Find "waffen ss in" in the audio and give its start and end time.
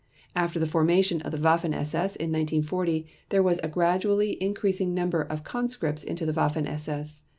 1.37-2.31